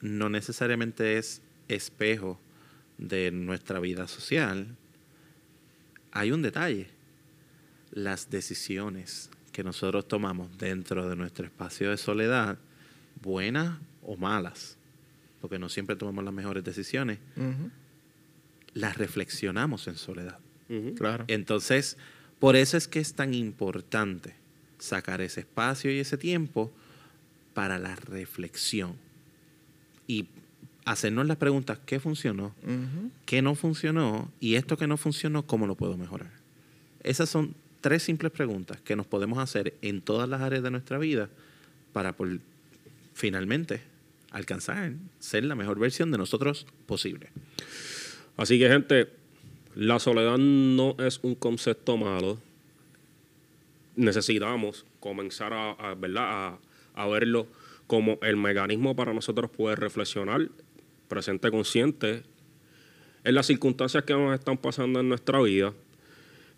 [0.00, 2.38] no necesariamente es espejo
[2.98, 4.76] de nuestra vida social,
[6.12, 6.86] hay un detalle.
[7.90, 9.28] Las decisiones
[9.58, 12.58] que nosotros tomamos dentro de nuestro espacio de soledad,
[13.20, 14.76] buenas o malas,
[15.40, 17.18] porque no siempre tomamos las mejores decisiones,
[18.72, 20.38] las reflexionamos en soledad.
[20.96, 21.24] Claro.
[21.26, 21.96] Entonces,
[22.38, 24.36] por eso es que es tan importante
[24.78, 26.70] sacar ese espacio y ese tiempo
[27.52, 28.94] para la reflexión
[30.06, 30.28] y
[30.84, 32.54] hacernos las preguntas, ¿qué funcionó?
[33.26, 34.30] ¿Qué no funcionó?
[34.38, 36.30] Y esto que no funcionó, ¿cómo lo puedo mejorar?
[37.02, 40.98] Esas son tres simples preguntas que nos podemos hacer en todas las áreas de nuestra
[40.98, 41.28] vida
[41.92, 42.14] para
[43.14, 43.82] finalmente
[44.30, 47.30] alcanzar ser la mejor versión de nosotros posible.
[48.36, 49.08] Así que, gente,
[49.74, 52.38] la soledad no es un concepto malo.
[53.96, 56.58] Necesitamos comenzar a, ¿verdad?
[56.94, 57.48] a verlo
[57.86, 60.48] como el mecanismo para nosotros poder reflexionar,
[61.08, 62.22] presente consciente,
[63.24, 65.72] en las circunstancias que nos están pasando en nuestra vida.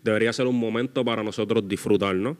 [0.03, 2.37] Debería ser un momento para nosotros disfrutarnos.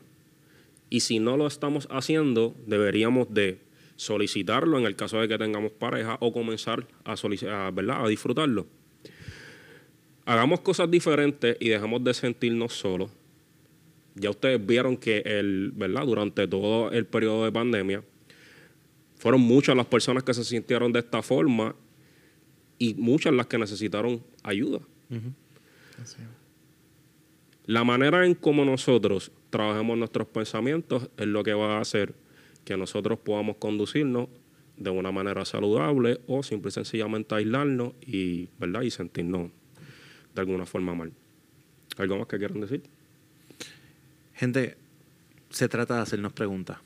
[0.90, 3.60] Y si no lo estamos haciendo, deberíamos de
[3.96, 8.04] solicitarlo en el caso de que tengamos pareja o comenzar a, a, ¿verdad?
[8.04, 8.66] a disfrutarlo.
[10.24, 13.10] Hagamos cosas diferentes y dejemos de sentirnos solos.
[14.14, 16.04] Ya ustedes vieron que el, ¿verdad?
[16.04, 18.04] durante todo el periodo de pandemia
[19.16, 21.74] fueron muchas las personas que se sintieron de esta forma
[22.78, 24.80] y muchas las que necesitaron ayuda.
[27.66, 32.14] La manera en cómo nosotros trabajemos nuestros pensamientos es lo que va a hacer
[32.64, 34.28] que nosotros podamos conducirnos
[34.76, 38.82] de una manera saludable o simple y sencillamente aislarnos y, ¿verdad?
[38.82, 39.50] y sentirnos
[40.34, 41.12] de alguna forma mal.
[41.98, 42.82] ¿Algo más que quieran decir?
[44.34, 44.76] Gente,
[45.50, 46.78] se trata de hacernos preguntas.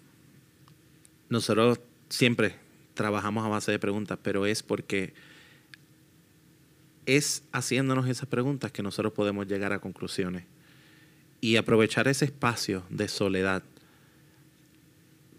[1.31, 2.57] Nosotros siempre
[2.95, 5.14] trabajamos a base de preguntas, pero es porque
[7.07, 10.45] es haciéndonos esas preguntas que nosotros podemos llegar a conclusiones
[11.41, 13.62] y aprovechar ese espacio de soledad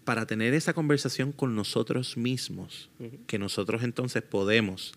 [0.04, 2.88] para tener esa conversación con nosotros mismos,
[3.26, 4.94] que nosotros entonces podemos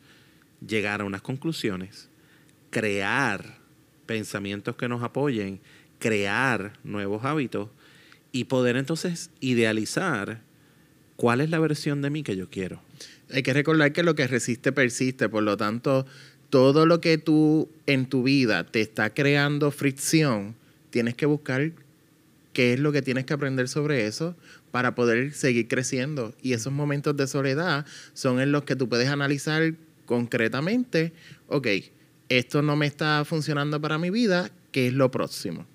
[0.65, 2.07] llegar a unas conclusiones,
[2.69, 3.57] crear
[4.05, 5.59] pensamientos que nos apoyen,
[5.99, 7.69] crear nuevos hábitos
[8.31, 10.41] y poder entonces idealizar
[11.17, 12.81] cuál es la versión de mí que yo quiero.
[13.33, 16.05] Hay que recordar que lo que resiste persiste, por lo tanto,
[16.49, 20.55] todo lo que tú en tu vida te está creando fricción,
[20.91, 21.71] tienes que buscar
[22.53, 24.35] qué es lo que tienes que aprender sobre eso
[24.71, 26.33] para poder seguir creciendo.
[26.41, 29.73] Y esos momentos de soledad son en los que tú puedes analizar
[30.05, 31.13] concretamente,
[31.47, 31.67] ok,
[32.29, 35.65] esto no me está funcionando para mi vida, ¿qué es lo próximo?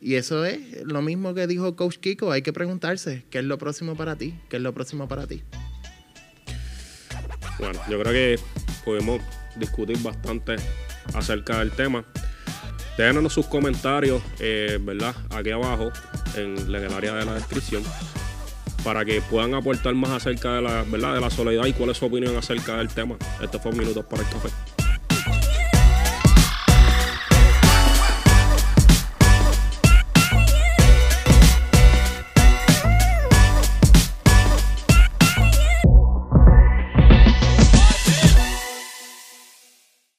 [0.00, 3.58] Y eso es lo mismo que dijo Coach Kiko, hay que preguntarse, ¿qué es lo
[3.58, 4.34] próximo para ti?
[4.48, 5.42] ¿Qué es lo próximo para ti?
[7.58, 8.38] Bueno, yo creo que
[8.84, 9.20] podemos
[9.56, 10.56] discutir bastante
[11.14, 12.04] acerca del tema.
[12.98, 15.14] Déjenos sus comentarios, eh, ¿verdad?
[15.30, 15.92] Aquí abajo,
[16.34, 17.84] en, en el área de la descripción,
[18.82, 21.14] para que puedan aportar más acerca de la, ¿verdad?
[21.14, 23.16] de la soledad y cuál es su opinión acerca del tema.
[23.40, 24.77] Este fue Minutos para el Café.